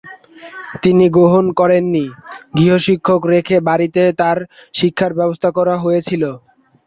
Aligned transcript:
তিনি 0.83 1.05
গ্রহণ 1.09 1.45
করেননি; 1.59 2.05
গৃহশিক্ষক 2.55 3.21
রেখে 3.33 3.57
বাড়িতেই 3.67 4.11
তার 4.21 4.37
শিক্ষার 4.73 5.11
ব্যবস্থা 5.19 5.49
করা 5.57 5.75
হয়েছিল। 5.77 6.23